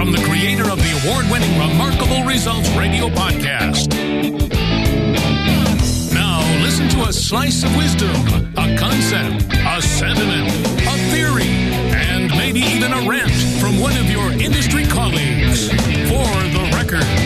from 0.00 0.12
the 0.12 0.24
creator 0.24 0.62
of 0.70 0.78
the 0.78 1.02
award 1.04 1.30
winning 1.30 1.58
Remarkable 1.58 2.24
Results 2.24 2.70
radio 2.70 3.10
podcast. 3.10 3.92
Now, 6.14 6.40
listen 6.62 6.88
to 6.88 7.02
a 7.06 7.12
slice 7.12 7.62
of 7.64 7.76
wisdom, 7.76 8.16
a 8.56 8.78
concept, 8.78 9.44
a 9.52 9.82
sentiment, 9.82 10.48
a 10.88 10.96
theory, 11.12 11.52
and 11.92 12.30
maybe 12.30 12.60
even 12.60 12.94
a 12.94 13.06
rant 13.06 13.30
from 13.60 13.78
one 13.78 13.94
of 13.98 14.10
your 14.10 14.32
industry 14.32 14.86
colleagues. 14.86 15.68
For 15.68 16.24
the 16.48 16.70
record. 16.72 17.19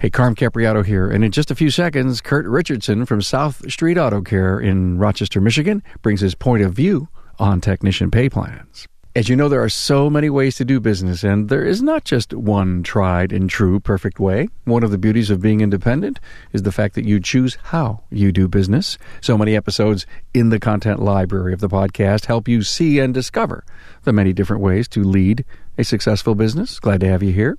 Hey, 0.00 0.08
Carm 0.08 0.34
Capriotto 0.34 0.82
here, 0.82 1.10
and 1.10 1.22
in 1.22 1.30
just 1.30 1.50
a 1.50 1.54
few 1.54 1.68
seconds, 1.68 2.22
Kirk 2.22 2.46
Richardson 2.48 3.04
from 3.04 3.20
South 3.20 3.70
Street 3.70 3.98
Auto 3.98 4.22
Care 4.22 4.58
in 4.58 4.96
Rochester, 4.96 5.42
Michigan, 5.42 5.82
brings 6.00 6.22
his 6.22 6.34
point 6.34 6.62
of 6.62 6.72
view 6.72 7.10
on 7.38 7.60
technician 7.60 8.10
pay 8.10 8.30
plans. 8.30 8.88
As 9.14 9.28
you 9.28 9.36
know, 9.36 9.50
there 9.50 9.62
are 9.62 9.68
so 9.68 10.08
many 10.08 10.30
ways 10.30 10.56
to 10.56 10.64
do 10.64 10.80
business, 10.80 11.22
and 11.22 11.50
there 11.50 11.66
is 11.66 11.82
not 11.82 12.04
just 12.04 12.32
one 12.32 12.82
tried 12.82 13.30
and 13.30 13.50
true 13.50 13.78
perfect 13.78 14.18
way. 14.18 14.48
One 14.64 14.82
of 14.82 14.90
the 14.90 14.96
beauties 14.96 15.28
of 15.28 15.42
being 15.42 15.60
independent 15.60 16.18
is 16.54 16.62
the 16.62 16.72
fact 16.72 16.94
that 16.94 17.04
you 17.04 17.20
choose 17.20 17.58
how 17.64 18.02
you 18.08 18.32
do 18.32 18.48
business. 18.48 18.96
So 19.20 19.36
many 19.36 19.54
episodes 19.54 20.06
in 20.32 20.48
the 20.48 20.58
content 20.58 21.02
library 21.02 21.52
of 21.52 21.60
the 21.60 21.68
podcast 21.68 22.24
help 22.24 22.48
you 22.48 22.62
see 22.62 23.00
and 23.00 23.12
discover 23.12 23.64
the 24.04 24.14
many 24.14 24.32
different 24.32 24.62
ways 24.62 24.88
to 24.88 25.04
lead 25.04 25.44
a 25.76 25.84
successful 25.84 26.34
business. 26.34 26.80
Glad 26.80 27.00
to 27.00 27.08
have 27.08 27.22
you 27.22 27.34
here. 27.34 27.58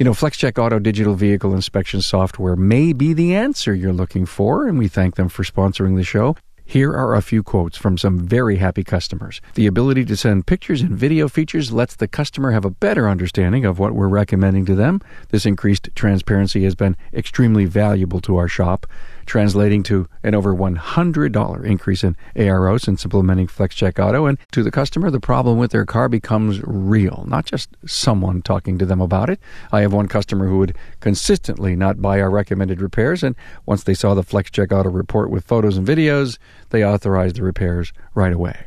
You 0.00 0.04
know, 0.04 0.12
FlexCheck 0.12 0.56
Auto 0.56 0.78
Digital 0.78 1.14
Vehicle 1.14 1.54
Inspection 1.54 2.00
Software 2.00 2.56
may 2.56 2.94
be 2.94 3.12
the 3.12 3.34
answer 3.34 3.74
you're 3.74 3.92
looking 3.92 4.24
for, 4.24 4.66
and 4.66 4.78
we 4.78 4.88
thank 4.88 5.16
them 5.16 5.28
for 5.28 5.42
sponsoring 5.42 5.96
the 5.96 6.02
show. 6.02 6.36
Here 6.64 6.90
are 6.90 7.14
a 7.14 7.20
few 7.20 7.42
quotes 7.42 7.76
from 7.76 7.98
some 7.98 8.18
very 8.18 8.56
happy 8.56 8.82
customers. 8.82 9.42
The 9.56 9.66
ability 9.66 10.06
to 10.06 10.16
send 10.16 10.46
pictures 10.46 10.80
and 10.80 10.96
video 10.96 11.28
features 11.28 11.70
lets 11.70 11.96
the 11.96 12.08
customer 12.08 12.52
have 12.52 12.64
a 12.64 12.70
better 12.70 13.10
understanding 13.10 13.66
of 13.66 13.78
what 13.78 13.92
we're 13.92 14.08
recommending 14.08 14.64
to 14.66 14.74
them. 14.74 15.02
This 15.28 15.44
increased 15.44 15.90
transparency 15.94 16.64
has 16.64 16.74
been 16.74 16.96
extremely 17.12 17.66
valuable 17.66 18.22
to 18.22 18.38
our 18.38 18.48
shop, 18.48 18.86
translating 19.30 19.84
to 19.84 20.08
an 20.24 20.34
over 20.34 20.52
$100 20.52 21.64
increase 21.64 22.02
in 22.02 22.16
ARO 22.34 22.80
since 22.80 23.04
implementing 23.04 23.46
FlexCheck 23.46 24.04
Auto. 24.04 24.26
And 24.26 24.36
to 24.50 24.64
the 24.64 24.72
customer, 24.72 25.08
the 25.08 25.20
problem 25.20 25.56
with 25.56 25.70
their 25.70 25.86
car 25.86 26.08
becomes 26.08 26.60
real, 26.64 27.24
not 27.28 27.46
just 27.46 27.70
someone 27.86 28.42
talking 28.42 28.76
to 28.78 28.84
them 28.84 29.00
about 29.00 29.30
it. 29.30 29.38
I 29.70 29.82
have 29.82 29.92
one 29.92 30.08
customer 30.08 30.48
who 30.48 30.58
would 30.58 30.76
consistently 30.98 31.76
not 31.76 32.02
buy 32.02 32.20
our 32.20 32.28
recommended 32.28 32.80
repairs, 32.80 33.22
and 33.22 33.36
once 33.66 33.84
they 33.84 33.94
saw 33.94 34.14
the 34.14 34.24
FlexCheck 34.24 34.76
Auto 34.76 34.90
report 34.90 35.30
with 35.30 35.46
photos 35.46 35.76
and 35.76 35.86
videos, 35.86 36.36
they 36.70 36.84
authorized 36.84 37.36
the 37.36 37.44
repairs 37.44 37.92
right 38.14 38.32
away. 38.32 38.66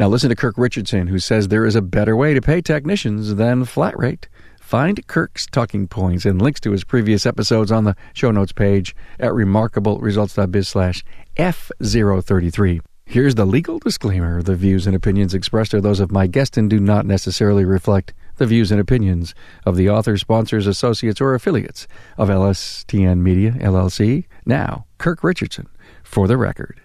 Now, 0.00 0.08
listen 0.08 0.30
to 0.30 0.34
Kirk 0.34 0.58
Richardson, 0.58 1.06
who 1.06 1.20
says 1.20 1.46
there 1.46 1.66
is 1.66 1.76
a 1.76 1.82
better 1.82 2.16
way 2.16 2.34
to 2.34 2.40
pay 2.40 2.60
technicians 2.60 3.36
than 3.36 3.64
flat 3.64 3.96
rate. 3.96 4.28
Find 4.70 5.04
Kirk's 5.08 5.48
talking 5.48 5.88
points 5.88 6.24
and 6.24 6.40
links 6.40 6.60
to 6.60 6.70
his 6.70 6.84
previous 6.84 7.26
episodes 7.26 7.72
on 7.72 7.82
the 7.82 7.96
show 8.12 8.30
notes 8.30 8.52
page 8.52 8.94
at 9.18 9.32
remarkableresults.biz 9.32 10.68
slash 10.68 11.02
F033. 11.36 12.80
Here's 13.04 13.34
the 13.34 13.44
legal 13.44 13.80
disclaimer. 13.80 14.44
The 14.44 14.54
views 14.54 14.86
and 14.86 14.94
opinions 14.94 15.34
expressed 15.34 15.74
are 15.74 15.80
those 15.80 15.98
of 15.98 16.12
my 16.12 16.28
guest 16.28 16.56
and 16.56 16.70
do 16.70 16.78
not 16.78 17.04
necessarily 17.04 17.64
reflect 17.64 18.14
the 18.36 18.46
views 18.46 18.70
and 18.70 18.80
opinions 18.80 19.34
of 19.66 19.74
the 19.74 19.90
author, 19.90 20.16
sponsors, 20.16 20.68
associates, 20.68 21.20
or 21.20 21.34
affiliates 21.34 21.88
of 22.16 22.28
LSTN 22.28 23.22
Media, 23.22 23.50
LLC. 23.58 24.26
Now, 24.46 24.86
Kirk 24.98 25.24
Richardson, 25.24 25.66
for 26.04 26.28
the 26.28 26.36
record. 26.36 26.80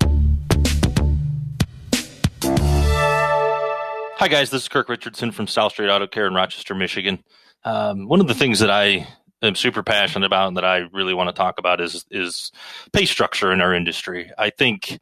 Hi, 4.17 4.29
guys. 4.29 4.49
This 4.49 4.61
is 4.61 4.69
Kirk 4.69 4.87
Richardson 4.87 5.33
from 5.33 5.45
South 5.45 5.73
Street 5.73 5.89
Auto 5.89 6.07
Care 6.07 6.25
in 6.25 6.33
Rochester, 6.33 6.73
Michigan. 6.73 7.21
Um, 7.65 8.07
one 8.07 8.21
of 8.21 8.27
the 8.27 8.33
things 8.33 8.59
that 8.59 8.71
I 8.71 9.05
am 9.41 9.55
super 9.55 9.83
passionate 9.83 10.25
about 10.25 10.47
and 10.47 10.55
that 10.55 10.63
I 10.63 10.85
really 10.93 11.13
want 11.13 11.27
to 11.27 11.33
talk 11.33 11.59
about 11.59 11.81
is 11.81 12.05
is 12.09 12.53
pay 12.93 13.03
structure 13.03 13.51
in 13.51 13.59
our 13.59 13.73
industry. 13.73 14.31
I 14.37 14.51
think 14.51 15.01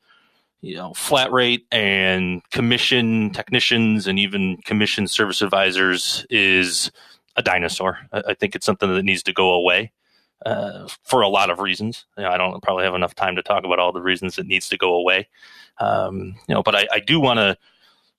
you 0.62 0.76
know 0.76 0.96
flat 0.96 1.32
rate 1.32 1.68
and 1.72 2.42
commission 2.50 3.30
technicians 3.30 4.08
and 4.08 4.18
even 4.18 4.58
commission 4.66 5.08
service 5.08 5.44
advisors 5.44 6.26
is 6.32 6.92
a 7.36 7.44
dinosaur. 7.44 8.00
I, 8.12 8.24
I 8.30 8.34
think 8.34 8.56
it's 8.56 8.66
something 8.66 8.92
that 8.92 9.04
needs 9.06 9.22
to 9.24 9.34
go 9.34 9.54
away. 9.54 9.92
Uh, 10.44 10.90
for 11.04 11.22
a 11.22 11.30
lot 11.30 11.50
of 11.50 11.60
reasons. 11.60 12.06
You 12.18 12.24
know, 12.24 12.30
I 12.30 12.38
don't 12.38 12.62
probably 12.62 12.84
have 12.84 12.96
enough 12.96 13.16
time 13.16 13.38
to 13.38 13.44
talk 13.44 13.64
about 13.64 13.80
all 13.80 13.94
the 13.94 14.02
reasons 14.02 14.38
it 14.38 14.46
needs 14.46 14.68
to 14.70 14.78
go 14.78 14.96
away. 14.96 15.30
Um, 15.80 16.36
you 16.50 16.56
know, 16.56 16.62
but 16.62 16.76
I, 16.76 16.86
I 16.92 17.00
do 17.00 17.18
want 17.22 17.38
to 17.38 17.58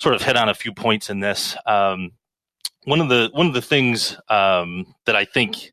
sort 0.00 0.15
of 0.15 0.22
hit 0.22 0.37
on 0.37 0.49
a 0.49 0.55
few 0.55 0.72
points 0.72 1.10
in 1.10 1.21
this. 1.21 1.56
Um, 1.66 2.12
one 2.84 3.00
of 3.00 3.09
the 3.09 3.31
one 3.32 3.47
of 3.47 3.55
the 3.55 3.62
things 3.62 4.16
um, 4.28 4.94
that 5.06 5.16
I 5.16 5.25
think 5.25 5.72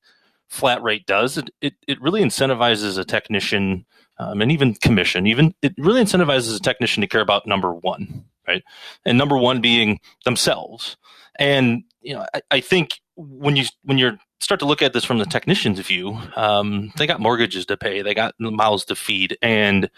flat 0.51 0.83
rate 0.83 1.05
does 1.05 1.37
it 1.37 1.49
it, 1.61 1.73
it 1.87 2.01
really 2.01 2.21
incentivizes 2.21 2.97
a 2.97 3.05
technician 3.05 3.85
um, 4.19 4.41
and 4.41 4.51
even 4.51 4.73
commission 4.75 5.25
even 5.25 5.55
it 5.61 5.73
really 5.77 6.03
incentivizes 6.03 6.53
a 6.57 6.59
technician 6.59 6.99
to 6.99 7.07
care 7.07 7.21
about 7.21 7.47
number 7.47 7.73
one 7.73 8.25
right 8.45 8.61
and 9.05 9.17
number 9.17 9.37
one 9.37 9.61
being 9.61 9.97
themselves 10.25 10.97
and 11.39 11.83
you 12.01 12.13
know 12.13 12.25
I, 12.33 12.41
I 12.51 12.59
think 12.59 12.99
when 13.15 13.55
you 13.55 13.63
when 13.83 13.97
you're 13.97 14.17
start 14.41 14.59
to 14.59 14.65
look 14.65 14.81
at 14.81 14.91
this 14.91 15.05
from 15.05 15.19
the 15.19 15.25
technician's 15.25 15.79
view 15.79 16.19
um, 16.35 16.91
they 16.97 17.07
got 17.07 17.21
mortgages 17.21 17.65
to 17.67 17.77
pay 17.77 18.01
they 18.01 18.13
got 18.13 18.35
mouths 18.38 18.83
to 18.85 18.95
feed 18.95 19.38
and 19.41 19.89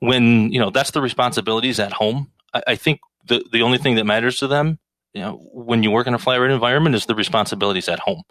when 0.00 0.52
you 0.52 0.60
know 0.60 0.68
that's 0.68 0.90
the 0.90 1.00
responsibilities 1.00 1.80
at 1.80 1.92
home 1.92 2.30
I, 2.52 2.62
I 2.66 2.76
think 2.76 3.00
the 3.26 3.44
the 3.52 3.62
only 3.62 3.78
thing 3.78 3.96
that 3.96 4.04
matters 4.04 4.38
to 4.38 4.46
them 4.46 4.78
you 5.16 5.22
know, 5.22 5.40
when 5.50 5.82
you 5.82 5.90
work 5.90 6.06
in 6.06 6.12
a 6.12 6.18
flat 6.18 6.40
rate 6.40 6.50
environment 6.50 6.94
is 6.94 7.06
the 7.06 7.14
responsibilities 7.14 7.88
at 7.88 8.00
home. 8.00 8.22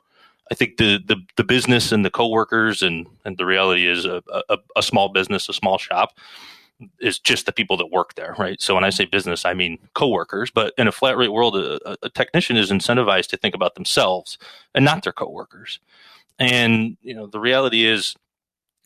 I 0.51 0.53
think 0.53 0.77
the, 0.77 0.99
the, 1.03 1.15
the 1.35 1.43
business 1.43 1.91
and 1.91 2.05
the 2.05 2.11
coworkers 2.11 2.83
and, 2.83 3.07
and 3.25 3.39
the 3.39 3.45
reality 3.45 3.87
is 3.87 4.05
a, 4.05 4.21
a, 4.47 4.59
a, 4.75 4.83
small 4.83 5.09
business, 5.09 5.49
a 5.49 5.53
small 5.53 5.79
shop 5.79 6.15
is 6.99 7.17
just 7.17 7.47
the 7.47 7.51
people 7.51 7.75
that 7.77 7.89
work 7.91 8.13
there, 8.13 8.35
right? 8.37 8.61
So 8.61 8.75
when 8.75 8.83
I 8.83 8.91
say 8.91 9.05
business, 9.05 9.45
I 9.45 9.55
mean 9.55 9.79
coworkers. 9.95 10.51
But 10.51 10.75
in 10.77 10.87
a 10.87 10.91
flat 10.91 11.17
rate 11.17 11.33
world, 11.33 11.57
a, 11.57 11.97
a 12.03 12.09
technician 12.09 12.55
is 12.55 12.69
incentivized 12.69 13.29
to 13.29 13.37
think 13.37 13.55
about 13.55 13.73
themselves 13.73 14.37
and 14.75 14.85
not 14.85 15.01
their 15.01 15.11
coworkers. 15.11 15.79
And 16.37 16.97
you 17.01 17.15
know, 17.15 17.25
the 17.25 17.39
reality 17.39 17.85
is, 17.85 18.15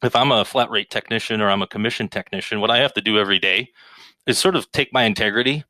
if 0.02 0.16
I'm 0.16 0.32
a 0.32 0.46
flat 0.46 0.70
rate 0.70 0.90
technician 0.90 1.42
or 1.42 1.50
I'm 1.50 1.62
a 1.62 1.68
commission 1.68 2.08
technician, 2.08 2.62
what 2.62 2.72
I 2.72 2.78
have 2.78 2.94
to 2.94 3.02
do 3.02 3.20
every 3.20 3.40
day 3.40 3.72
is 4.30 4.38
sort 4.38 4.56
of 4.56 4.72
take 4.72 4.94
my 4.94 5.04
integrity 5.04 5.64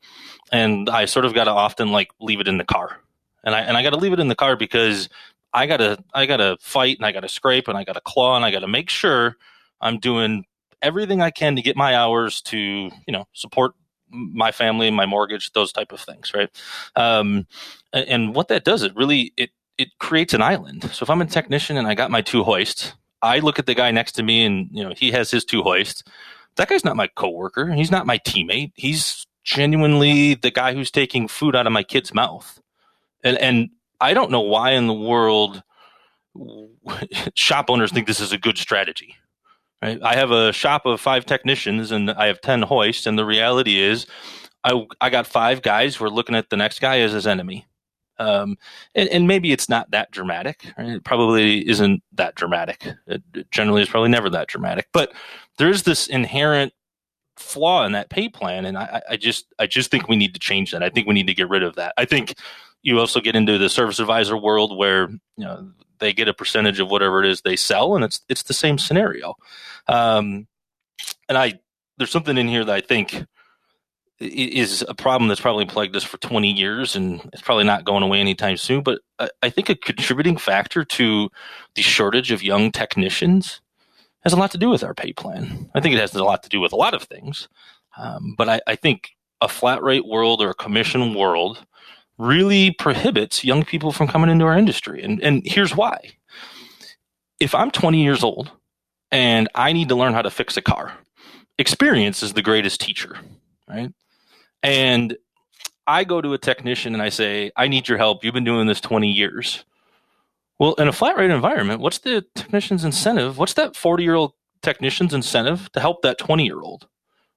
and 0.51 0.89
I 0.89 1.05
sort 1.05 1.25
of 1.25 1.33
got 1.33 1.45
to 1.45 1.51
often 1.51 1.91
like 1.91 2.09
leave 2.19 2.39
it 2.39 2.47
in 2.47 2.57
the 2.57 2.63
car. 2.63 2.97
And 3.43 3.55
I 3.55 3.61
and 3.61 3.77
I 3.77 3.83
got 3.83 3.91
to 3.91 3.97
leave 3.97 4.13
it 4.13 4.19
in 4.19 4.27
the 4.27 4.35
car 4.35 4.55
because 4.55 5.09
I 5.53 5.65
got 5.65 5.77
to 5.77 6.03
I 6.13 6.25
got 6.25 6.37
to 6.37 6.57
fight 6.59 6.97
and 6.97 7.05
I 7.05 7.11
got 7.11 7.21
to 7.21 7.29
scrape 7.29 7.67
and 7.67 7.77
I 7.77 7.83
got 7.83 7.93
to 7.93 8.01
claw 8.01 8.35
and 8.35 8.45
I 8.45 8.51
got 8.51 8.59
to 8.59 8.67
make 8.67 8.89
sure 8.89 9.37
I'm 9.81 9.99
doing 9.99 10.45
everything 10.81 11.21
I 11.21 11.31
can 11.31 11.55
to 11.55 11.61
get 11.61 11.75
my 11.75 11.95
hours 11.95 12.41
to, 12.43 12.57
you 12.57 13.11
know, 13.11 13.27
support 13.33 13.73
my 14.11 14.51
family, 14.51 14.89
my 14.91 15.05
mortgage, 15.05 15.51
those 15.51 15.71
type 15.71 15.91
of 15.91 15.99
things, 15.99 16.33
right? 16.33 16.49
Um, 16.95 17.47
and 17.93 18.35
what 18.35 18.47
that 18.49 18.63
does, 18.65 18.83
it 18.83 18.95
really 18.95 19.33
it 19.37 19.51
it 19.77 19.89
creates 19.99 20.33
an 20.33 20.41
island. 20.41 20.89
So 20.91 21.03
if 21.03 21.09
I'm 21.09 21.21
a 21.21 21.25
technician 21.25 21.77
and 21.77 21.87
I 21.87 21.95
got 21.95 22.11
my 22.11 22.21
two 22.21 22.43
hoists, 22.43 22.93
I 23.21 23.39
look 23.39 23.59
at 23.59 23.65
the 23.65 23.75
guy 23.75 23.91
next 23.91 24.13
to 24.13 24.23
me 24.23 24.45
and 24.45 24.69
you 24.71 24.83
know 24.83 24.93
he 24.95 25.11
has 25.11 25.31
his 25.31 25.45
two 25.45 25.63
hoists. 25.63 26.03
That 26.59 26.67
guy's 26.67 26.83
not 26.83 26.97
my 26.97 27.07
coworker. 27.07 27.71
He's 27.71 27.89
not 27.89 28.05
my 28.05 28.17
teammate. 28.17 28.73
He's 28.75 29.25
genuinely 29.45 30.33
the 30.33 30.51
guy 30.51 30.73
who's 30.73 30.91
taking 30.91 31.29
food 31.29 31.55
out 31.55 31.65
of 31.65 31.71
my 31.71 31.83
kid's 31.83 32.13
mouth. 32.13 32.59
And 33.23 33.37
and 33.37 33.69
I 34.01 34.13
don't 34.13 34.29
know 34.29 34.41
why 34.41 34.71
in 34.71 34.87
the 34.87 34.93
world 34.93 35.63
shop 37.33 37.69
owners 37.69 37.93
think 37.93 38.07
this 38.07 38.19
is 38.19 38.33
a 38.33 38.37
good 38.37 38.57
strategy. 38.57 39.15
Right? 39.81 39.99
I 40.03 40.15
have 40.15 40.31
a 40.31 40.51
shop 40.51 40.85
of 40.85 40.99
five 40.99 41.25
technicians 41.25 41.91
and 41.91 42.11
I 42.11 42.27
have 42.27 42.41
10 42.41 42.63
hoists 42.63 43.07
and 43.07 43.17
the 43.17 43.23
reality 43.23 43.79
is 43.79 44.05
I 44.65 44.85
I 44.99 45.09
got 45.09 45.27
five 45.27 45.61
guys 45.61 45.95
who 45.95 46.03
are 46.03 46.09
looking 46.09 46.35
at 46.35 46.49
the 46.49 46.57
next 46.57 46.81
guy 46.81 46.99
as 46.99 47.13
his 47.13 47.25
enemy. 47.25 47.67
Um, 48.19 48.57
and, 48.95 49.07
and, 49.09 49.27
maybe 49.27 49.51
it's 49.51 49.69
not 49.69 49.91
that 49.91 50.11
dramatic. 50.11 50.65
Right? 50.77 50.89
It 50.89 51.03
probably 51.05 51.67
isn't 51.67 52.03
that 52.13 52.35
dramatic. 52.35 52.85
It, 53.07 53.23
it 53.33 53.49
generally 53.49 53.81
is 53.81 53.89
probably 53.89 54.09
never 54.09 54.29
that 54.29 54.49
dramatic. 54.49 54.89
But 54.91 55.13
there's 55.57 55.83
this 55.83 56.07
inherent 56.07 56.73
flaw 57.37 57.85
in 57.85 57.93
that 57.93 58.09
pay 58.09 58.29
plan, 58.29 58.65
and 58.65 58.77
I, 58.77 59.01
I 59.09 59.17
just 59.17 59.45
I 59.57 59.67
just 59.67 59.89
think 59.89 60.07
we 60.07 60.17
need 60.17 60.33
to 60.33 60.39
change 60.39 60.71
that. 60.71 60.83
I 60.83 60.89
think 60.89 61.07
we 61.07 61.13
need 61.13 61.27
to 61.27 61.33
get 61.33 61.49
rid 61.49 61.63
of 61.63 61.75
that. 61.75 61.93
I 61.97 62.05
think 62.05 62.35
you 62.81 62.99
also 62.99 63.21
get 63.21 63.35
into 63.35 63.57
the 63.57 63.69
service 63.69 63.99
advisor 63.99 64.37
world 64.37 64.77
where 64.77 65.09
you 65.09 65.45
know 65.45 65.71
they 65.99 66.13
get 66.13 66.27
a 66.27 66.33
percentage 66.33 66.79
of 66.79 66.89
whatever 66.89 67.23
it 67.23 67.29
is 67.29 67.41
they 67.41 67.55
sell, 67.55 67.95
and 67.95 68.03
it's 68.03 68.21
it's 68.29 68.43
the 68.43 68.53
same 68.53 68.77
scenario. 68.77 69.35
Um, 69.87 70.47
and 71.27 71.37
I 71.37 71.59
there's 71.97 72.11
something 72.11 72.37
in 72.37 72.47
here 72.47 72.65
that 72.65 72.75
I 72.75 72.81
think 72.81 73.25
is 74.19 74.83
a 74.87 74.93
problem 74.93 75.29
that's 75.29 75.41
probably 75.41 75.65
plagued 75.65 75.95
us 75.95 76.03
for 76.03 76.17
20 76.17 76.51
years 76.51 76.95
and 76.95 77.21
it's 77.31 77.41
probably 77.41 77.63
not 77.63 77.85
going 77.85 78.03
away 78.03 78.19
anytime 78.19 78.57
soon. 78.57 78.83
But 78.83 78.99
I, 79.17 79.29
I 79.43 79.49
think 79.49 79.69
a 79.69 79.75
contributing 79.75 80.37
factor 80.37 80.83
to 80.83 81.29
the 81.75 81.81
shortage 81.81 82.31
of 82.31 82.43
young 82.43 82.71
technicians 82.71 83.61
has 84.23 84.33
a 84.33 84.37
lot 84.37 84.51
to 84.51 84.57
do 84.57 84.69
with 84.69 84.83
our 84.83 84.93
pay 84.93 85.13
plan. 85.13 85.69
I 85.73 85.79
think 85.79 85.95
it 85.95 86.01
has 86.01 86.13
a 86.13 86.23
lot 86.23 86.43
to 86.43 86.49
do 86.49 86.59
with 86.59 86.73
a 86.73 86.77
lot 86.77 86.93
of 86.93 87.03
things. 87.03 87.47
Um, 87.97 88.35
but 88.37 88.49
I, 88.49 88.61
I 88.67 88.75
think 88.75 89.11
a 89.41 89.47
flat 89.47 89.81
rate 89.81 90.05
world 90.05 90.41
or 90.41 90.49
a 90.49 90.55
commission 90.55 91.13
world 91.13 91.65
really 92.17 92.71
prohibits 92.71 93.45
young 93.45 93.63
people 93.63 93.93
from 93.93 94.07
coming 94.07 94.29
into 94.29 94.45
our 94.45 94.57
industry. 94.57 95.01
And, 95.01 95.23
and 95.23 95.41
here's 95.45 95.75
why. 95.75 96.11
If 97.39 97.55
I'm 97.55 97.71
20 97.71 98.03
years 98.03 98.23
old 98.23 98.51
and 99.11 99.47
I 99.55 99.71
need 99.71 99.87
to 99.89 99.95
learn 99.95 100.13
how 100.13 100.21
to 100.21 100.29
fix 100.29 100.57
a 100.57 100.61
car, 100.61 100.97
experience 101.57 102.21
is 102.21 102.33
the 102.33 102.41
greatest 102.41 102.81
teacher, 102.81 103.17
right? 103.69 103.93
And 104.61 105.17
I 105.87 106.03
go 106.03 106.21
to 106.21 106.33
a 106.33 106.37
technician 106.37 106.93
and 106.93 107.01
I 107.01 107.09
say, 107.09 107.51
I 107.55 107.67
need 107.67 107.87
your 107.87 107.97
help. 107.97 108.23
You've 108.23 108.33
been 108.33 108.43
doing 108.43 108.67
this 108.67 108.81
20 108.81 109.09
years. 109.09 109.65
Well, 110.59 110.73
in 110.73 110.87
a 110.87 110.93
flat 110.93 111.17
rate 111.17 111.31
environment, 111.31 111.79
what's 111.79 111.99
the 111.99 112.25
technician's 112.35 112.83
incentive? 112.83 113.37
What's 113.37 113.53
that 113.53 113.75
40 113.75 114.03
year 114.03 114.15
old 114.15 114.33
technician's 114.61 115.13
incentive 115.13 115.71
to 115.71 115.79
help 115.79 116.01
that 116.01 116.17
20 116.17 116.45
year 116.45 116.59
old? 116.61 116.87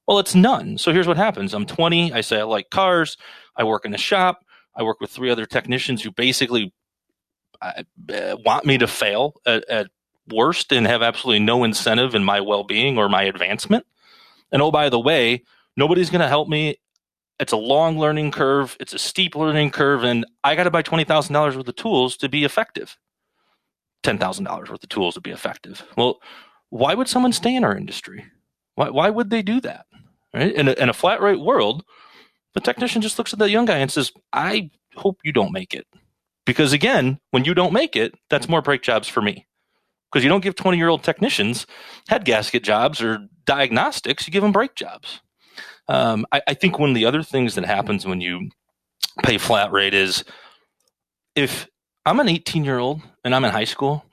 Well, 0.06 0.18
it's 0.18 0.34
none. 0.34 0.78
So 0.78 0.92
here's 0.92 1.06
what 1.06 1.16
happens 1.16 1.54
I'm 1.54 1.66
20. 1.66 2.12
I 2.12 2.20
say 2.20 2.40
I 2.40 2.42
like 2.42 2.70
cars. 2.70 3.16
I 3.56 3.64
work 3.64 3.84
in 3.84 3.94
a 3.94 3.98
shop. 3.98 4.44
I 4.74 4.82
work 4.82 5.00
with 5.00 5.10
three 5.10 5.30
other 5.30 5.46
technicians 5.46 6.02
who 6.02 6.10
basically 6.10 6.72
uh, 7.60 7.84
want 8.44 8.64
me 8.64 8.78
to 8.78 8.86
fail 8.86 9.34
at, 9.46 9.68
at 9.68 9.88
worst 10.28 10.72
and 10.72 10.86
have 10.86 11.02
absolutely 11.02 11.44
no 11.44 11.64
incentive 11.64 12.14
in 12.14 12.24
my 12.24 12.40
well 12.40 12.64
being 12.64 12.98
or 12.98 13.08
my 13.08 13.22
advancement. 13.22 13.86
And 14.50 14.60
oh, 14.60 14.70
by 14.70 14.88
the 14.88 15.00
way, 15.00 15.44
nobody's 15.76 16.10
going 16.10 16.20
to 16.20 16.28
help 16.28 16.48
me. 16.48 16.78
It's 17.42 17.52
a 17.52 17.56
long 17.56 17.98
learning 17.98 18.30
curve, 18.30 18.76
it's 18.78 18.94
a 18.94 19.00
steep 19.00 19.34
learning 19.34 19.72
curve, 19.72 20.04
and 20.04 20.24
I 20.44 20.54
got 20.54 20.62
to 20.62 20.70
buy 20.70 20.84
$20,000 20.84 21.56
worth 21.56 21.66
of 21.66 21.74
tools 21.74 22.16
to 22.18 22.28
be 22.28 22.44
effective. 22.44 22.96
$10,000 24.04 24.70
worth 24.70 24.70
of 24.70 24.88
tools 24.88 25.14
to 25.14 25.20
be 25.20 25.32
effective. 25.32 25.82
Well, 25.96 26.20
why 26.70 26.94
would 26.94 27.08
someone 27.08 27.32
stay 27.32 27.56
in 27.56 27.64
our 27.64 27.76
industry? 27.76 28.24
Why, 28.76 28.90
why 28.90 29.10
would 29.10 29.30
they 29.30 29.42
do 29.42 29.60
that? 29.60 29.86
Right? 30.32 30.54
In 30.54 30.68
a, 30.68 30.72
in 30.74 30.88
a 30.88 30.92
flat 30.92 31.20
rate 31.20 31.40
world, 31.40 31.82
the 32.54 32.60
technician 32.60 33.02
just 33.02 33.18
looks 33.18 33.32
at 33.32 33.40
that 33.40 33.50
young 33.50 33.64
guy 33.64 33.78
and 33.78 33.90
says, 33.90 34.12
I 34.32 34.70
hope 34.94 35.18
you 35.24 35.32
don't 35.32 35.52
make 35.52 35.74
it. 35.74 35.88
Because 36.46 36.72
again, 36.72 37.18
when 37.32 37.44
you 37.44 37.54
don't 37.54 37.72
make 37.72 37.96
it, 37.96 38.14
that's 38.30 38.48
more 38.48 38.62
brake 38.62 38.82
jobs 38.82 39.08
for 39.08 39.20
me. 39.20 39.48
Because 40.12 40.22
you 40.22 40.30
don't 40.30 40.44
give 40.44 40.54
20 40.54 40.78
year 40.78 40.88
old 40.88 41.02
technicians 41.02 41.66
head 42.06 42.24
gasket 42.24 42.62
jobs 42.62 43.02
or 43.02 43.26
diagnostics, 43.46 44.28
you 44.28 44.32
give 44.32 44.42
them 44.44 44.52
brake 44.52 44.76
jobs. 44.76 45.22
Um, 45.88 46.26
I, 46.32 46.42
I 46.48 46.54
think 46.54 46.78
one 46.78 46.88
of 46.88 46.94
the 46.94 47.06
other 47.06 47.22
things 47.22 47.54
that 47.54 47.64
happens 47.64 48.06
when 48.06 48.20
you 48.20 48.50
pay 49.22 49.38
flat 49.38 49.72
rate 49.72 49.94
is 49.94 50.24
if 51.34 51.68
I'm 52.06 52.20
an 52.20 52.28
18 52.28 52.64
year 52.64 52.78
old 52.78 53.02
and 53.24 53.34
I'm 53.34 53.44
in 53.44 53.50
high 53.50 53.64
school, 53.64 54.04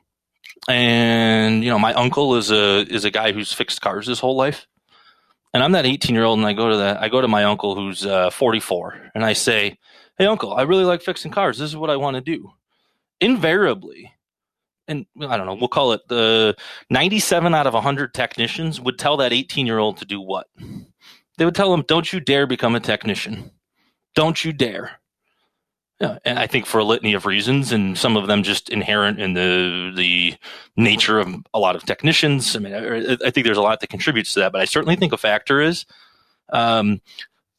and 0.67 1.63
you 1.63 1.69
know 1.69 1.79
my 1.79 1.93
uncle 1.93 2.35
is 2.35 2.51
a 2.51 2.81
is 2.81 3.05
a 3.05 3.11
guy 3.11 3.31
who's 3.31 3.53
fixed 3.53 3.81
cars 3.81 4.07
his 4.07 4.19
whole 4.19 4.35
life, 4.35 4.67
and 5.53 5.63
I'm 5.63 5.71
that 5.73 5.85
18 5.85 6.15
year 6.15 6.25
old, 6.25 6.39
and 6.39 6.47
I 6.47 6.53
go 6.53 6.69
to 6.69 6.77
that 6.77 7.01
I 7.01 7.09
go 7.09 7.21
to 7.21 7.27
my 7.27 7.43
uncle 7.45 7.75
who's 7.75 8.05
uh, 8.05 8.29
44, 8.29 9.11
and 9.15 9.25
I 9.25 9.33
say, 9.33 9.77
"Hey, 10.17 10.25
uncle, 10.25 10.53
I 10.53 10.63
really 10.63 10.85
like 10.85 11.01
fixing 11.01 11.31
cars. 11.31 11.57
This 11.57 11.69
is 11.69 11.77
what 11.77 11.89
I 11.89 11.97
want 11.97 12.15
to 12.15 12.21
do." 12.21 12.51
Invariably, 13.21 14.13
and 14.87 15.05
I 15.21 15.37
don't 15.37 15.45
know, 15.45 15.55
we'll 15.55 15.67
call 15.67 15.93
it 15.93 16.01
the 16.07 16.55
97 16.89 17.53
out 17.53 17.67
of 17.67 17.73
100 17.73 18.13
technicians 18.13 18.81
would 18.81 18.97
tell 18.97 19.17
that 19.17 19.33
18 19.33 19.65
year 19.65 19.77
old 19.77 19.97
to 19.97 20.05
do 20.05 20.19
what? 20.19 20.47
They 21.39 21.45
would 21.45 21.55
tell 21.55 21.73
him, 21.73 21.83
"Don't 21.87 22.11
you 22.11 22.19
dare 22.19 22.45
become 22.45 22.75
a 22.75 22.81
technician. 22.81 23.51
Don't 24.13 24.43
you 24.43 24.51
dare." 24.51 24.99
Yeah, 26.01 26.17
and 26.25 26.37
I 26.37 26.47
think 26.47 26.65
for 26.65 26.79
a 26.79 26.83
litany 26.83 27.13
of 27.13 27.25
reasons, 27.25 27.71
and 27.71 27.97
some 27.97 28.17
of 28.17 28.27
them 28.27 28.43
just 28.43 28.69
inherent 28.69 29.21
in 29.21 29.33
the 29.33 29.91
the 29.95 30.35
nature 30.75 31.17
of 31.17 31.33
a 31.53 31.59
lot 31.59 31.77
of 31.77 31.85
technicians. 31.85 32.57
I 32.57 32.59
mean, 32.59 32.73
I, 32.73 33.17
I 33.25 33.31
think 33.31 33.45
there's 33.45 33.57
a 33.57 33.61
lot 33.61 33.79
that 33.79 33.89
contributes 33.89 34.33
to 34.33 34.41
that, 34.41 34.51
but 34.51 34.61
I 34.61 34.65
certainly 34.65 34.97
think 34.97 35.13
a 35.13 35.17
factor 35.17 35.61
is 35.61 35.85
um, 36.51 37.01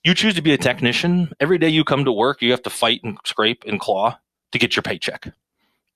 you 0.05 0.15
choose 0.15 0.35
to 0.35 0.43
be 0.43 0.53
a 0.53 0.59
technician. 0.59 1.33
Every 1.41 1.57
day 1.57 1.69
you 1.69 1.83
come 1.83 2.05
to 2.05 2.13
work, 2.13 2.43
you 2.43 2.51
have 2.51 2.63
to 2.63 2.71
fight 2.71 3.01
and 3.03 3.17
scrape 3.25 3.65
and 3.67 3.81
claw 3.81 4.19
to 4.53 4.59
get 4.59 4.77
your 4.77 4.83
paycheck, 4.83 5.33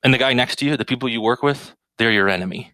and 0.02 0.14
the 0.14 0.18
guy 0.18 0.32
next 0.32 0.56
to 0.56 0.66
you, 0.66 0.76
the 0.78 0.86
people 0.86 1.08
you 1.08 1.20
work 1.20 1.42
with, 1.42 1.74
they're 1.98 2.12
your 2.12 2.30
enemy. 2.30 2.72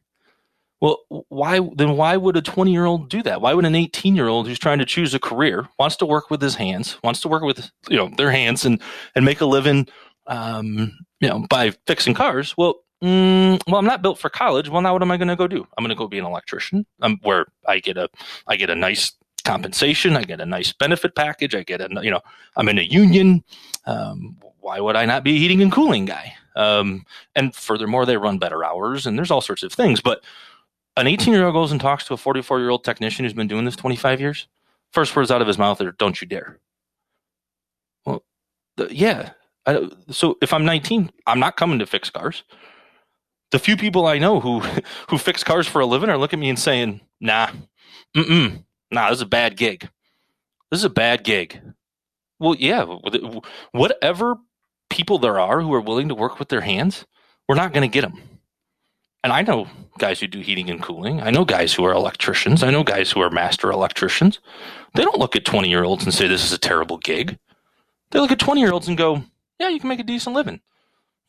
Well, 0.80 0.98
why 1.28 1.60
then? 1.76 1.96
Why 1.96 2.16
would 2.16 2.36
a 2.36 2.42
20 2.42 2.72
year 2.72 2.86
old 2.86 3.10
do 3.10 3.22
that? 3.24 3.42
Why 3.42 3.52
would 3.52 3.66
an 3.66 3.74
18 3.74 4.16
year 4.16 4.28
old 4.28 4.48
who's 4.48 4.58
trying 4.58 4.78
to 4.78 4.86
choose 4.86 5.12
a 5.12 5.18
career, 5.18 5.68
wants 5.78 5.96
to 5.96 6.06
work 6.06 6.30
with 6.30 6.40
his 6.40 6.54
hands, 6.54 6.96
wants 7.04 7.20
to 7.20 7.28
work 7.28 7.42
with 7.42 7.70
you 7.88 7.96
know 7.96 8.10
their 8.16 8.30
hands 8.30 8.64
and 8.64 8.80
and 9.14 9.24
make 9.24 9.42
a 9.42 9.46
living, 9.46 9.88
um, 10.26 10.96
you 11.20 11.28
know, 11.28 11.46
by 11.50 11.72
fixing 11.86 12.14
cars? 12.14 12.54
Well, 12.56 12.76
mm, 13.04 13.60
well, 13.66 13.76
I'm 13.76 13.84
not 13.84 14.00
built 14.00 14.18
for 14.18 14.30
college. 14.30 14.70
Well, 14.70 14.80
now 14.80 14.94
what 14.94 15.02
am 15.02 15.10
I 15.10 15.18
going 15.18 15.28
to 15.28 15.36
go 15.36 15.46
do? 15.46 15.66
I'm 15.76 15.84
going 15.84 15.90
to 15.90 15.94
go 15.94 16.08
be 16.08 16.18
an 16.18 16.24
electrician, 16.24 16.86
um, 17.02 17.18
where 17.22 17.46
I 17.68 17.78
get 17.80 17.98
a 17.98 18.08
I 18.46 18.56
get 18.56 18.70
a 18.70 18.74
nice 18.74 19.12
compensation, 19.44 20.16
I 20.16 20.22
get 20.22 20.40
a 20.40 20.46
nice 20.46 20.72
benefit 20.72 21.14
package, 21.14 21.54
I 21.54 21.62
get 21.62 21.82
a 21.82 21.88
you 22.02 22.10
know 22.10 22.20
I'm 22.56 22.68
in 22.70 22.78
a 22.78 22.82
union. 22.82 23.44
Um, 23.84 24.38
why 24.60 24.80
would 24.80 24.96
I 24.96 25.04
not 25.04 25.24
be 25.24 25.32
a 25.32 25.38
heating 25.38 25.60
and 25.60 25.72
cooling 25.72 26.06
guy? 26.06 26.34
Um, 26.56 27.04
and 27.36 27.54
furthermore, 27.54 28.06
they 28.06 28.16
run 28.16 28.38
better 28.38 28.64
hours, 28.64 29.06
and 29.06 29.16
there's 29.18 29.30
all 29.30 29.40
sorts 29.40 29.62
of 29.62 29.72
things, 29.72 30.00
but 30.00 30.22
an 30.96 31.06
18 31.06 31.32
year 31.32 31.44
old 31.44 31.54
goes 31.54 31.72
and 31.72 31.80
talks 31.80 32.04
to 32.04 32.14
a 32.14 32.16
44 32.16 32.60
year 32.60 32.70
old 32.70 32.84
technician 32.84 33.24
who's 33.24 33.32
been 33.32 33.48
doing 33.48 33.64
this 33.64 33.76
25 33.76 34.20
years. 34.20 34.48
First 34.92 35.14
words 35.14 35.30
out 35.30 35.40
of 35.40 35.46
his 35.46 35.58
mouth 35.58 35.80
are, 35.80 35.92
"Don't 35.92 36.20
you 36.20 36.26
dare." 36.26 36.58
Well, 38.04 38.24
the, 38.76 38.94
yeah. 38.94 39.30
I, 39.66 39.88
so 40.10 40.36
if 40.42 40.52
I'm 40.52 40.64
19, 40.64 41.10
I'm 41.26 41.38
not 41.38 41.56
coming 41.56 41.78
to 41.78 41.86
fix 41.86 42.10
cars. 42.10 42.42
The 43.52 43.58
few 43.58 43.76
people 43.76 44.06
I 44.06 44.18
know 44.18 44.40
who 44.40 44.60
who 45.08 45.18
fix 45.18 45.44
cars 45.44 45.66
for 45.66 45.80
a 45.80 45.86
living 45.86 46.10
are 46.10 46.18
looking 46.18 46.38
at 46.38 46.42
me 46.42 46.48
and 46.48 46.58
saying, 46.58 47.00
"Nah, 47.20 47.50
mm 48.16 48.64
nah, 48.90 49.08
this 49.10 49.18
is 49.18 49.22
a 49.22 49.26
bad 49.26 49.56
gig. 49.56 49.88
This 50.70 50.80
is 50.80 50.84
a 50.84 50.90
bad 50.90 51.24
gig." 51.24 51.60
Well, 52.40 52.56
yeah, 52.58 52.84
whatever 53.72 54.36
people 54.88 55.18
there 55.18 55.38
are 55.38 55.60
who 55.60 55.72
are 55.74 55.80
willing 55.80 56.08
to 56.08 56.14
work 56.14 56.38
with 56.38 56.48
their 56.48 56.62
hands, 56.62 57.04
we're 57.46 57.54
not 57.54 57.72
going 57.74 57.88
to 57.88 57.92
get 57.92 58.00
them 58.00 58.29
and 59.22 59.32
I 59.32 59.42
know 59.42 59.66
guys 59.98 60.20
who 60.20 60.26
do 60.26 60.40
heating 60.40 60.70
and 60.70 60.82
cooling. 60.82 61.20
I 61.20 61.30
know 61.30 61.44
guys 61.44 61.74
who 61.74 61.84
are 61.84 61.92
electricians. 61.92 62.62
I 62.62 62.70
know 62.70 62.82
guys 62.82 63.10
who 63.10 63.20
are 63.20 63.30
master 63.30 63.70
electricians. 63.70 64.40
They 64.94 65.02
don't 65.02 65.18
look 65.18 65.36
at 65.36 65.44
20 65.44 65.68
year 65.68 65.84
olds 65.84 66.04
and 66.04 66.14
say, 66.14 66.26
this 66.26 66.44
is 66.44 66.52
a 66.52 66.58
terrible 66.58 66.96
gig. 66.96 67.38
They 68.10 68.18
look 68.18 68.32
at 68.32 68.38
20 68.38 68.60
year 68.60 68.72
olds 68.72 68.88
and 68.88 68.96
go, 68.96 69.22
yeah, 69.58 69.68
you 69.68 69.78
can 69.78 69.88
make 69.88 70.00
a 70.00 70.04
decent 70.04 70.34
living. 70.34 70.60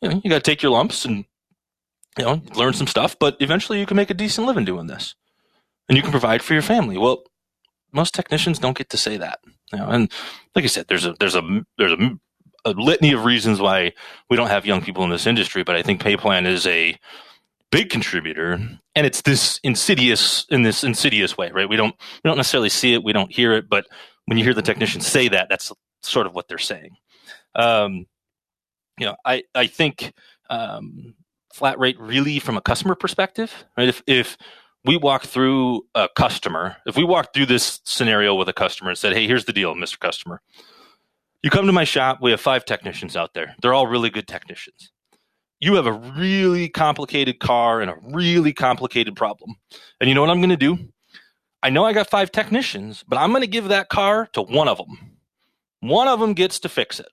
You 0.00 0.08
know, 0.08 0.20
you 0.24 0.30
got 0.30 0.42
to 0.42 0.50
take 0.50 0.62
your 0.62 0.72
lumps 0.72 1.04
and, 1.04 1.24
you 2.18 2.24
know, 2.24 2.42
learn 2.56 2.72
some 2.72 2.86
stuff, 2.86 3.16
but 3.18 3.36
eventually 3.40 3.78
you 3.78 3.86
can 3.86 3.96
make 3.96 4.10
a 4.10 4.14
decent 4.14 4.46
living 4.46 4.64
doing 4.64 4.86
this 4.86 5.14
and 5.88 5.96
you 5.96 6.02
can 6.02 6.10
provide 6.10 6.42
for 6.42 6.54
your 6.54 6.62
family. 6.62 6.96
Well, 6.96 7.24
most 7.92 8.14
technicians 8.14 8.58
don't 8.58 8.76
get 8.76 8.88
to 8.90 8.96
say 8.96 9.18
that. 9.18 9.40
You 9.72 9.78
know, 9.78 9.88
and 9.88 10.10
like 10.56 10.64
I 10.64 10.68
said, 10.68 10.86
there's 10.88 11.04
a, 11.04 11.14
there's 11.20 11.34
a, 11.34 11.42
there's 11.76 11.92
a, 11.92 12.18
a 12.64 12.70
litany 12.70 13.12
of 13.12 13.24
reasons 13.24 13.60
why 13.60 13.92
we 14.30 14.36
don't 14.36 14.48
have 14.48 14.64
young 14.64 14.80
people 14.80 15.04
in 15.04 15.10
this 15.10 15.26
industry, 15.26 15.62
but 15.62 15.76
I 15.76 15.82
think 15.82 16.00
pay 16.00 16.16
plan 16.16 16.46
is 16.46 16.66
a, 16.66 16.96
big 17.72 17.90
contributor 17.90 18.52
and 18.94 19.06
it's 19.06 19.22
this 19.22 19.58
insidious 19.64 20.46
in 20.50 20.62
this 20.62 20.84
insidious 20.84 21.36
way 21.36 21.50
right? 21.52 21.68
We 21.68 21.76
don't 21.76 21.96
we 22.22 22.28
don't 22.28 22.36
necessarily 22.36 22.68
see 22.68 22.94
it 22.94 23.02
we 23.02 23.12
don't 23.12 23.32
hear 23.32 23.52
it 23.52 23.68
but 23.68 23.86
when 24.26 24.38
you 24.38 24.44
hear 24.44 24.54
the 24.54 24.62
technicians 24.62 25.06
say 25.08 25.28
that 25.28 25.48
that's 25.48 25.72
sort 26.04 26.28
of 26.28 26.34
what 26.34 26.48
they're 26.48 26.58
saying. 26.58 26.96
Um, 27.56 28.06
you 28.98 29.06
know 29.06 29.16
i 29.24 29.42
i 29.54 29.66
think 29.66 30.12
um, 30.50 31.14
flat 31.54 31.78
rate 31.78 31.98
really 31.98 32.38
from 32.38 32.56
a 32.56 32.60
customer 32.60 32.94
perspective 32.94 33.64
right? 33.76 33.88
If 33.88 34.02
if 34.06 34.36
we 34.84 34.96
walk 34.96 35.24
through 35.24 35.82
a 35.94 36.08
customer 36.14 36.76
if 36.86 36.96
we 36.96 37.04
walk 37.04 37.32
through 37.34 37.46
this 37.46 37.80
scenario 37.84 38.34
with 38.34 38.48
a 38.48 38.52
customer 38.52 38.90
and 38.90 38.98
said 38.98 39.12
hey 39.14 39.26
here's 39.26 39.46
the 39.46 39.52
deal 39.52 39.74
mr 39.74 39.98
customer. 39.98 40.40
You 41.42 41.50
come 41.50 41.66
to 41.66 41.72
my 41.72 41.84
shop 41.84 42.18
we 42.22 42.30
have 42.30 42.40
five 42.40 42.64
technicians 42.64 43.16
out 43.16 43.34
there. 43.34 43.56
They're 43.60 43.74
all 43.74 43.88
really 43.88 44.10
good 44.10 44.28
technicians 44.28 44.91
you 45.62 45.74
have 45.76 45.86
a 45.86 45.92
really 45.92 46.68
complicated 46.68 47.38
car 47.38 47.80
and 47.80 47.88
a 47.88 47.94
really 48.02 48.52
complicated 48.52 49.14
problem. 49.14 49.54
And 50.00 50.08
you 50.08 50.14
know 50.14 50.20
what 50.20 50.30
I'm 50.30 50.40
going 50.40 50.50
to 50.50 50.56
do? 50.56 50.76
I 51.62 51.70
know 51.70 51.84
I 51.84 51.92
got 51.92 52.10
five 52.10 52.32
technicians, 52.32 53.04
but 53.06 53.16
I'm 53.16 53.30
going 53.30 53.42
to 53.42 53.46
give 53.46 53.68
that 53.68 53.88
car 53.88 54.26
to 54.32 54.42
one 54.42 54.66
of 54.66 54.78
them. 54.78 55.18
One 55.78 56.08
of 56.08 56.18
them 56.18 56.34
gets 56.34 56.58
to 56.60 56.68
fix 56.68 56.98
it. 56.98 57.06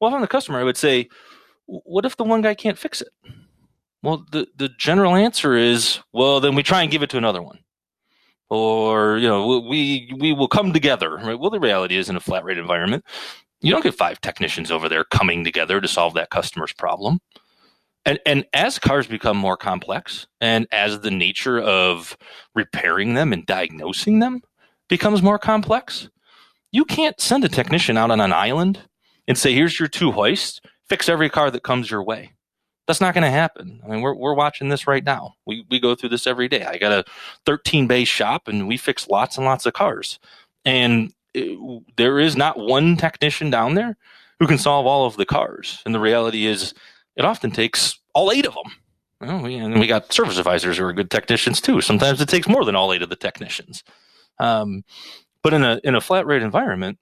Well, 0.00 0.10
if 0.10 0.16
I'm 0.16 0.22
the 0.22 0.26
customer, 0.26 0.58
I 0.58 0.64
would 0.64 0.76
say, 0.76 1.08
what 1.66 2.04
if 2.04 2.16
the 2.16 2.24
one 2.24 2.42
guy 2.42 2.54
can't 2.54 2.76
fix 2.76 3.00
it? 3.00 3.10
Well, 4.02 4.26
the, 4.32 4.48
the 4.56 4.68
general 4.76 5.14
answer 5.14 5.54
is, 5.54 6.00
well, 6.12 6.40
then 6.40 6.56
we 6.56 6.64
try 6.64 6.82
and 6.82 6.90
give 6.90 7.04
it 7.04 7.10
to 7.10 7.16
another 7.16 7.42
one. 7.42 7.60
Or, 8.50 9.18
you 9.18 9.28
know, 9.28 9.60
we, 9.60 10.12
we 10.18 10.32
will 10.32 10.48
come 10.48 10.72
together. 10.72 11.14
Right? 11.14 11.38
Well, 11.38 11.50
the 11.50 11.60
reality 11.60 11.96
is 11.96 12.08
in 12.08 12.16
a 12.16 12.20
flat 12.20 12.42
rate 12.42 12.58
environment, 12.58 13.04
you 13.60 13.70
don't 13.70 13.82
get 13.82 13.94
five 13.94 14.20
technicians 14.20 14.70
over 14.70 14.88
there 14.88 15.04
coming 15.04 15.44
together 15.44 15.80
to 15.80 15.88
solve 15.88 16.14
that 16.14 16.30
customer's 16.30 16.72
problem. 16.72 17.20
And, 18.04 18.20
and 18.24 18.44
as 18.52 18.78
cars 18.78 19.08
become 19.08 19.36
more 19.36 19.56
complex 19.56 20.26
and 20.40 20.66
as 20.70 21.00
the 21.00 21.10
nature 21.10 21.58
of 21.60 22.16
repairing 22.54 23.14
them 23.14 23.32
and 23.32 23.44
diagnosing 23.44 24.20
them 24.20 24.42
becomes 24.88 25.22
more 25.22 25.38
complex, 25.38 26.08
you 26.70 26.84
can't 26.84 27.20
send 27.20 27.44
a 27.44 27.48
technician 27.48 27.96
out 27.96 28.12
on 28.12 28.20
an 28.20 28.32
island 28.32 28.80
and 29.26 29.36
say, 29.36 29.52
here's 29.52 29.78
your 29.80 29.88
two 29.88 30.12
hoists, 30.12 30.60
fix 30.88 31.08
every 31.08 31.28
car 31.28 31.50
that 31.50 31.64
comes 31.64 31.90
your 31.90 32.02
way. 32.02 32.32
That's 32.86 33.00
not 33.00 33.14
going 33.14 33.24
to 33.24 33.30
happen. 33.30 33.80
I 33.84 33.88
mean, 33.88 34.00
we're 34.00 34.14
we're 34.14 34.34
watching 34.34 34.68
this 34.68 34.86
right 34.86 35.02
now. 35.02 35.34
We 35.44 35.66
we 35.68 35.80
go 35.80 35.96
through 35.96 36.10
this 36.10 36.26
every 36.26 36.46
day. 36.46 36.64
I 36.64 36.78
got 36.78 36.92
a 36.92 37.04
13 37.44 37.88
bay 37.88 38.04
shop, 38.04 38.46
and 38.46 38.68
we 38.68 38.76
fix 38.76 39.08
lots 39.08 39.36
and 39.36 39.44
lots 39.44 39.66
of 39.66 39.72
cars. 39.72 40.20
And 40.64 41.12
there 41.96 42.18
is 42.18 42.36
not 42.36 42.58
one 42.58 42.96
technician 42.96 43.50
down 43.50 43.74
there 43.74 43.96
who 44.40 44.46
can 44.46 44.58
solve 44.58 44.86
all 44.86 45.06
of 45.06 45.16
the 45.16 45.26
cars. 45.26 45.82
And 45.84 45.94
the 45.94 46.00
reality 46.00 46.46
is, 46.46 46.74
it 47.16 47.24
often 47.24 47.50
takes 47.50 47.98
all 48.14 48.30
eight 48.30 48.46
of 48.46 48.54
them. 48.54 48.72
Well, 49.20 49.42
we, 49.42 49.54
and 49.56 49.80
we 49.80 49.86
got 49.86 50.12
service 50.12 50.38
advisors 50.38 50.76
who 50.76 50.84
are 50.84 50.92
good 50.92 51.10
technicians 51.10 51.60
too. 51.60 51.80
Sometimes 51.80 52.20
it 52.20 52.28
takes 52.28 52.48
more 52.48 52.64
than 52.64 52.76
all 52.76 52.92
eight 52.92 53.02
of 53.02 53.08
the 53.08 53.16
technicians. 53.16 53.82
Um, 54.38 54.84
but 55.42 55.54
in 55.54 55.64
a 55.64 55.80
in 55.84 55.94
a 55.94 56.00
flat 56.00 56.26
rate 56.26 56.42
environment, 56.42 56.98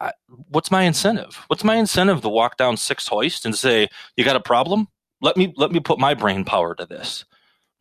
I, 0.00 0.12
what's 0.48 0.70
my 0.70 0.84
incentive? 0.84 1.44
What's 1.48 1.64
my 1.64 1.76
incentive 1.76 2.22
to 2.22 2.28
walk 2.28 2.56
down 2.56 2.78
six 2.78 3.06
hoist 3.08 3.44
and 3.44 3.54
say, 3.54 3.88
"You 4.16 4.24
got 4.24 4.36
a 4.36 4.40
problem? 4.40 4.88
Let 5.20 5.36
me 5.36 5.52
let 5.56 5.72
me 5.72 5.80
put 5.80 5.98
my 5.98 6.14
brain 6.14 6.44
power 6.44 6.74
to 6.74 6.86
this." 6.86 7.26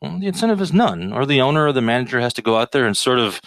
Well, 0.02 0.20
the 0.20 0.28
incentive 0.28 0.62
is 0.62 0.74
none. 0.74 1.14
Or 1.14 1.26
the 1.26 1.42
owner 1.42 1.68
or 1.68 1.74
the 1.74 1.82
manager 1.82 2.20
has 2.20 2.34
to 2.34 2.42
go 2.42 2.58
out 2.58 2.72
there 2.72 2.86
and 2.86 2.96
sort 2.96 3.20
of, 3.20 3.42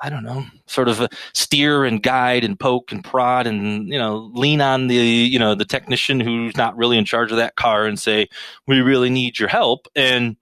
I 0.00 0.08
don't 0.08 0.24
know, 0.24 0.44
sort 0.66 0.88
of 0.88 1.00
uh, 1.00 1.08
steer 1.34 1.84
and 1.84 2.02
guide 2.02 2.44
and 2.44 2.58
poke 2.58 2.90
and 2.90 3.04
prod 3.04 3.46
and 3.46 3.88
you 3.88 3.98
know 3.98 4.30
lean 4.32 4.60
on 4.60 4.86
the 4.86 4.94
you 4.94 5.38
know 5.38 5.54
the 5.54 5.64
technician 5.64 6.20
who's 6.20 6.56
not 6.56 6.76
really 6.76 6.96
in 6.96 7.04
charge 7.04 7.30
of 7.30 7.36
that 7.36 7.56
car 7.56 7.86
and 7.86 7.98
say, 7.98 8.28
"We 8.66 8.80
really 8.80 9.10
need 9.10 9.38
your 9.38 9.48
help." 9.48 9.88
And 9.94 10.36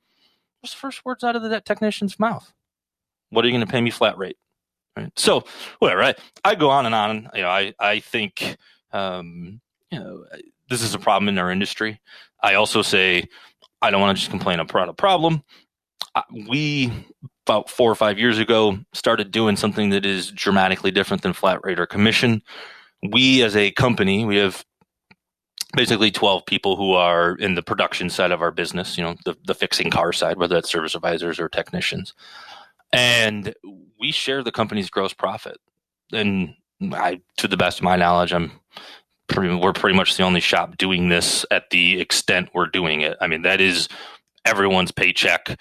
what's 0.60 0.74
the 0.74 0.80
first 0.80 1.04
words 1.04 1.24
out 1.24 1.36
of 1.36 1.42
that 1.42 1.64
technician's 1.64 2.18
mouth? 2.18 2.52
What 3.30 3.44
are 3.44 3.48
you 3.48 3.54
going 3.54 3.66
to 3.66 3.70
pay 3.70 3.80
me 3.80 3.90
flat 3.90 4.16
rate? 4.16 4.38
Right. 4.96 5.12
So 5.16 5.44
whatever. 5.78 6.02
I, 6.02 6.14
I 6.44 6.54
go 6.54 6.70
on 6.70 6.86
and 6.86 6.94
on. 6.94 7.30
You 7.34 7.42
know, 7.42 7.48
I 7.48 7.74
I 7.78 8.00
think 8.00 8.56
um, 8.92 9.60
you 9.90 9.98
know 9.98 10.24
this 10.68 10.82
is 10.82 10.94
a 10.94 10.98
problem 10.98 11.28
in 11.28 11.38
our 11.38 11.50
industry. 11.50 12.00
I 12.42 12.54
also 12.54 12.82
say 12.82 13.28
I 13.82 13.90
don't 13.90 14.00
want 14.00 14.16
to 14.16 14.20
just 14.20 14.30
complain 14.30 14.60
about 14.60 14.88
a 14.88 14.94
problem. 14.94 15.42
We 16.48 16.92
about 17.46 17.70
four 17.70 17.90
or 17.90 17.94
five 17.94 18.18
years 18.18 18.38
ago 18.38 18.78
started 18.92 19.30
doing 19.30 19.56
something 19.56 19.90
that 19.90 20.04
is 20.04 20.30
dramatically 20.32 20.90
different 20.90 21.22
than 21.22 21.32
flat 21.32 21.60
rate 21.64 21.78
or 21.78 21.86
commission. 21.86 22.42
We 23.02 23.42
as 23.42 23.56
a 23.56 23.70
company, 23.70 24.24
we 24.24 24.36
have 24.36 24.64
basically 25.76 26.10
12 26.10 26.44
people 26.46 26.76
who 26.76 26.92
are 26.92 27.36
in 27.36 27.54
the 27.54 27.62
production 27.62 28.10
side 28.10 28.32
of 28.32 28.42
our 28.42 28.50
business, 28.50 28.98
you 28.98 29.04
know, 29.04 29.16
the, 29.24 29.36
the 29.46 29.54
fixing 29.54 29.90
car 29.90 30.12
side, 30.12 30.38
whether 30.38 30.54
that's 30.54 30.70
service 30.70 30.94
advisors 30.94 31.38
or 31.38 31.48
technicians 31.48 32.14
and 32.92 33.54
we 34.00 34.12
share 34.12 34.42
the 34.42 34.52
company's 34.52 34.90
gross 34.90 35.12
profit. 35.12 35.58
And 36.12 36.54
I, 36.92 37.20
to 37.38 37.48
the 37.48 37.56
best 37.56 37.78
of 37.78 37.84
my 37.84 37.96
knowledge, 37.96 38.32
I'm 38.32 38.52
pretty, 39.28 39.54
we're 39.54 39.72
pretty 39.72 39.96
much 39.96 40.16
the 40.16 40.22
only 40.22 40.40
shop 40.40 40.76
doing 40.78 41.08
this 41.08 41.44
at 41.50 41.70
the 41.70 42.00
extent 42.00 42.50
we're 42.54 42.66
doing 42.66 43.02
it. 43.02 43.16
I 43.20 43.26
mean, 43.26 43.42
that 43.42 43.60
is 43.60 43.88
everyone's 44.44 44.92
paycheck 44.92 45.60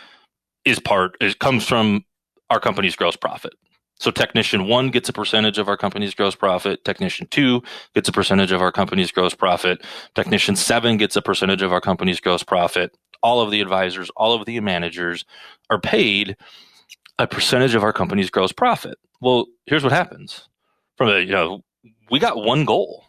is 0.68 0.80
part 0.80 1.16
it 1.22 1.40
comes 1.40 1.66
from 1.66 2.04
our 2.50 2.60
company's 2.60 2.96
gross 2.96 3.16
profit. 3.16 3.54
So 4.00 4.12
technician 4.12 4.68
one 4.68 4.90
gets 4.90 5.10
a 5.10 5.14
percentage 5.14 5.58
of 5.58 5.68
our 5.68 5.78
company's 5.78 6.14
gross 6.14 6.36
profit. 6.36 6.84
Technician 6.86 7.28
two 7.28 7.64
gets 7.96 8.08
a 8.10 8.12
percentage 8.12 8.52
of 8.52 8.62
our 8.62 8.72
company's 8.72 9.12
gross 9.12 9.34
profit. 9.34 9.84
Technician 10.14 10.56
seven 10.56 10.98
gets 10.98 11.16
a 11.16 11.22
percentage 11.22 11.62
of 11.62 11.72
our 11.72 11.82
company's 11.82 12.20
gross 12.20 12.44
profit. 12.44 12.96
All 13.24 13.42
of 13.42 13.50
the 13.50 13.62
advisors, 13.62 14.12
all 14.16 14.34
of 14.34 14.46
the 14.46 14.60
managers 14.60 15.26
are 15.70 15.80
paid 15.80 16.36
a 17.18 17.26
percentage 17.26 17.74
of 17.74 17.84
our 17.84 17.94
company's 17.94 18.30
gross 18.30 18.52
profit. 18.52 18.98
Well, 19.22 19.48
here's 19.66 19.84
what 19.84 19.94
happens. 19.94 20.48
From 20.98 21.10
a, 21.10 21.20
you 21.20 21.32
know, 21.32 21.64
we 22.12 22.20
got 22.20 22.38
one 22.38 22.66
goal 22.66 23.06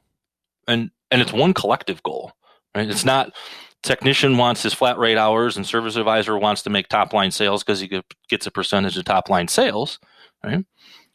and, 0.67 0.91
and 1.11 1.21
it's 1.21 1.33
one 1.33 1.53
collective 1.53 2.03
goal, 2.03 2.33
right? 2.75 2.89
It's 2.89 3.05
not 3.05 3.33
technician 3.83 4.37
wants 4.37 4.63
his 4.63 4.75
flat 4.75 4.99
rate 4.99 5.19
hours 5.19 5.57
and 5.57 5.67
service 5.67 5.97
advisor 5.97 6.39
wants 6.39 6.63
to 6.63 6.71
make 6.71 6.89
top 6.89 7.13
line 7.13 7.31
sales 7.31 7.63
because 7.63 7.81
he 7.81 8.03
gets 8.29 8.47
a 8.47 8.51
percentage 8.51 8.97
of 8.97 9.05
top 9.05 9.29
line 9.29 9.49
sales, 9.49 9.99
right? 10.45 10.65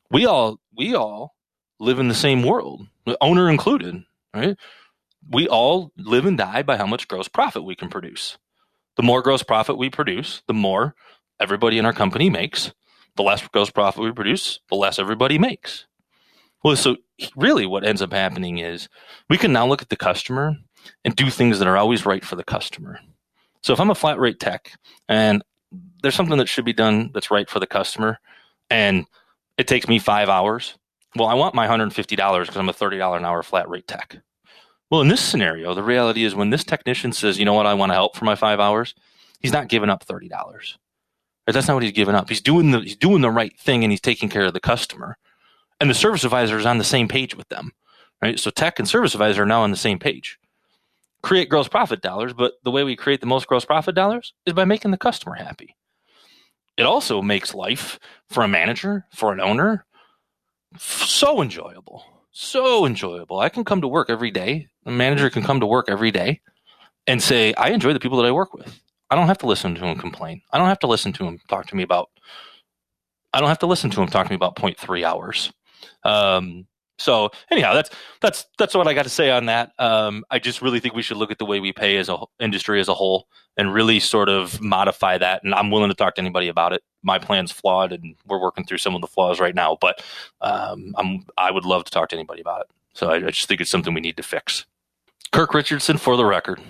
We 0.10 0.26
all, 0.26 0.60
we 0.76 0.96
all 0.96 1.36
live 1.80 2.00
in 2.00 2.08
the 2.08 2.14
same 2.16 2.44
world, 2.44 2.88
owner 3.22 3.50
included, 3.50 4.04
right? 4.34 4.58
We 5.30 5.48
all 5.48 5.92
live 5.98 6.26
and 6.26 6.38
die 6.38 6.64
by 6.64 6.78
how 6.78 6.86
much 6.86 7.08
gross 7.08 7.28
profit 7.28 7.64
we 7.64 7.76
can 7.76 7.90
produce. 7.90 8.38
The 8.96 9.04
more 9.04 9.22
gross 9.22 9.44
profit 9.44 9.78
we 9.78 9.90
produce, 9.90 10.44
the 10.48 10.54
more 10.54 10.96
everybody 11.40 11.78
in 11.78 11.86
our 11.86 11.94
company 11.94 12.30
makes 12.30 12.72
the 13.16 13.24
less 13.24 13.48
gross 13.48 13.70
profit 13.70 14.04
we 14.04 14.12
produce, 14.12 14.60
the 14.70 14.76
less 14.76 15.00
everybody 15.00 15.38
makes. 15.38 15.86
Well, 16.64 16.76
so 16.76 16.98
really 17.36 17.66
what 17.66 17.86
ends 17.86 18.02
up 18.02 18.14
happening 18.14 18.58
is 18.58 18.88
we 19.30 19.38
can 19.38 19.52
now 19.52 19.68
look 19.68 19.82
at 19.82 19.90
the 19.90 19.96
customer 19.96 20.56
and 21.04 21.16
do 21.16 21.30
things 21.30 21.60
that 21.60 21.68
are 21.68 21.78
always 21.78 22.06
right 22.06 22.24
for 22.24 22.36
the 22.36 22.44
customer. 22.44 23.00
So 23.62 23.74
if 23.74 23.80
I'm 23.80 23.90
a 23.90 23.96
flat 23.96 24.20
rate 24.20 24.40
tech 24.40 24.74
and 25.08 25.44
there's 26.02 26.16
something 26.16 26.38
that 26.38 26.50
should 26.50 26.66
be 26.66 26.74
done 26.74 27.12
that's 27.14 27.32
right 27.32 27.50
for 27.50 27.60
the 27.60 27.68
customer 27.68 28.20
and 28.70 29.06
it 29.58 29.68
takes 29.68 29.88
me 29.88 30.00
five 30.00 30.30
hours, 30.30 30.78
well, 31.16 31.30
I 31.30 31.34
want 31.34 31.56
my 31.56 31.68
$150 31.68 31.96
because 32.06 32.58
I'm 32.58 32.70
a 32.70 32.74
$30 32.74 33.18
an 33.18 33.26
hour 33.26 33.44
flat 33.44 33.70
rate 33.70 33.88
tech. 33.88 34.18
Well, 34.90 35.02
in 35.02 35.08
this 35.08 35.22
scenario, 35.22 35.74
the 35.74 35.84
reality 35.84 36.24
is 36.24 36.36
when 36.36 36.50
this 36.50 36.64
technician 36.64 37.14
says, 37.14 37.40
you 37.40 37.46
know 37.46 37.54
what, 37.54 37.66
I 37.66 37.74
want 37.74 37.92
to 37.92 37.96
help 37.96 38.16
for 38.16 38.26
my 38.26 38.36
five 38.36 38.60
hours, 38.60 38.94
he's 39.40 39.54
not 39.54 39.68
giving 39.68 39.90
up 39.90 40.06
$30. 40.06 40.30
That's 41.48 41.68
not 41.68 41.74
what 41.74 41.84
he's 41.84 41.92
giving 41.92 42.16
up. 42.16 42.30
He's 42.30 42.42
doing 42.42 42.72
the 42.72 42.80
he's 42.80 42.96
doing 42.96 43.22
the 43.22 43.32
right 43.32 43.58
thing 43.60 43.84
and 43.84 43.92
he's 43.92 44.02
taking 44.02 44.30
care 44.30 44.46
of 44.46 44.54
the 44.54 44.60
customer. 44.60 45.18
And 45.80 45.90
the 45.90 45.96
service 45.96 46.24
advisor 46.24 46.58
is 46.58 46.66
on 46.66 46.78
the 46.78 46.84
same 46.84 47.08
page 47.08 47.36
with 47.36 47.50
them. 47.50 47.72
Right? 48.22 48.40
So 48.40 48.50
tech 48.50 48.80
and 48.80 48.88
service 48.88 49.14
advisor 49.14 49.44
are 49.44 49.46
now 49.46 49.64
on 49.64 49.72
the 49.72 49.78
same 49.78 50.00
page. 50.00 50.40
Create 51.24 51.50
gross 51.50 51.68
profit 51.68 52.02
dollars, 52.02 52.34
but 52.34 52.54
the 52.64 52.72
way 52.72 52.84
we 52.84 52.96
create 52.96 53.22
the 53.22 53.28
most 53.28 53.48
gross 53.48 53.66
profit 53.66 53.96
dollars 53.96 54.34
is 54.46 54.54
by 54.54 54.66
making 54.66 54.92
the 54.92 54.98
customer 54.98 55.36
happy. 55.36 55.76
It 56.78 56.84
also 56.84 57.22
makes 57.22 57.54
life 57.54 58.00
for 58.30 58.44
a 58.44 58.48
manager, 58.48 59.06
for 59.14 59.32
an 59.32 59.40
owner, 59.40 59.86
so 60.78 61.42
enjoyable. 61.42 62.04
So 62.32 62.86
enjoyable. 62.86 63.40
I 63.40 63.50
can 63.50 63.64
come 63.64 63.82
to 63.82 63.88
work 63.88 64.10
every 64.10 64.32
day. 64.32 64.68
A 64.86 64.92
manager 64.92 65.30
can 65.30 65.44
come 65.44 65.60
to 65.60 65.68
work 65.68 65.86
every 65.88 66.12
day 66.12 66.42
and 67.06 67.22
say, 67.22 67.54
I 67.54 67.70
enjoy 67.70 67.94
the 67.94 68.00
people 68.00 68.18
that 68.18 68.28
I 68.28 68.32
work 68.32 68.54
with. 68.54 68.82
I 69.10 69.16
don't 69.16 69.28
have 69.28 69.38
to 69.40 69.46
listen 69.46 69.76
to 69.76 69.82
them 69.82 69.98
complain. 69.98 70.42
I 70.52 70.58
don't 70.58 70.68
have 70.68 70.80
to 70.80 70.88
listen 70.88 71.14
to 71.14 71.24
them 71.24 71.40
talk 71.48 71.68
to 71.68 71.76
me 71.76 71.84
about. 71.84 72.10
I 73.32 73.40
don't 73.40 73.50
have 73.50 73.60
to 73.60 73.68
listen 73.68 73.90
to 73.92 73.98
them 73.98 74.08
talk 74.08 74.26
to 74.26 74.32
me 74.32 74.36
about 74.36 74.56
0.3 74.56 75.04
hours. 75.04 75.52
Um, 76.04 76.66
so 77.04 77.32
anyhow, 77.52 77.74
that's 77.74 77.90
that's 78.22 78.46
that's 78.58 78.74
what 78.74 78.88
I 78.88 78.94
got 78.94 79.04
to 79.04 79.10
say 79.10 79.30
on 79.30 79.48
that. 79.48 79.74
Um, 79.78 80.24
I 80.32 80.40
just 80.40 80.62
really 80.62 80.80
think 80.80 80.96
we 80.96 81.02
should 81.02 81.18
look 81.18 81.32
at 81.32 81.38
the 81.38 81.46
way 81.46 81.60
we 81.60 81.74
pay 81.74 81.98
as 81.98 82.08
a 82.08 82.18
industry 82.40 82.80
as 82.80 82.88
a 82.88 82.94
whole 82.94 83.28
and 83.58 83.74
really 83.74 84.00
sort 84.00 84.30
of 84.30 84.62
modify 84.62 85.18
that. 85.18 85.44
And 85.44 85.54
I'm 85.54 85.70
willing 85.70 85.90
to 85.90 85.96
talk 85.96 86.16
to 86.16 86.22
anybody 86.22 86.48
about 86.48 86.72
it. 86.72 86.82
My 87.04 87.20
plan's 87.20 87.52
flawed, 87.52 87.92
and 87.92 88.16
we're 88.26 88.42
working 88.42 88.66
through 88.66 88.78
some 88.78 88.96
of 88.96 89.02
the 89.02 89.08
flaws 89.08 89.40
right 89.42 89.54
now. 89.54 89.78
But 89.80 90.02
um, 90.40 90.96
I'm 90.98 91.26
I 91.38 91.52
would 91.52 91.66
love 91.66 91.84
to 91.84 91.92
talk 91.92 92.08
to 92.10 92.16
anybody 92.16 92.40
about 92.40 92.62
it. 92.62 92.68
So 92.94 93.10
I, 93.10 93.16
I 93.16 93.32
just 93.32 93.48
think 93.48 93.60
it's 93.60 93.70
something 93.70 93.94
we 93.94 94.02
need 94.02 94.18
to 94.18 94.24
fix. 94.24 94.66
Kirk 95.34 95.54
Richardson 95.54 95.98
for 95.98 96.16
the 96.16 96.26
record. 96.26 96.62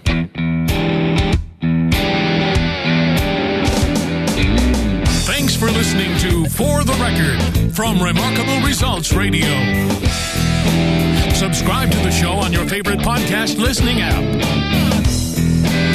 For 5.63 5.71
listening 5.71 6.11
to 6.17 6.43
For 6.49 6.83
the 6.83 6.91
Record 6.99 7.39
from 7.73 8.03
Remarkable 8.03 8.59
Results 8.67 9.13
Radio. 9.13 9.47
Subscribe 11.33 11.89
to 11.89 11.97
the 11.99 12.11
show 12.11 12.33
on 12.33 12.51
your 12.51 12.67
favorite 12.67 12.99
podcast 12.99 13.57
listening 13.57 14.01
app. 14.01 14.21